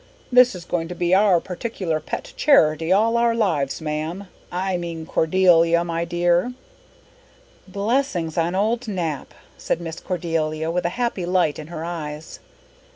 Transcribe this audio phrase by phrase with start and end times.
[0.31, 5.05] This is going to be our particular pet charity all our lives, ma'am I mean
[5.05, 6.53] Cordelia, my dear."
[7.67, 12.39] "Blessings on old Nap," said Miss Cordelia with a happy light in her eyes.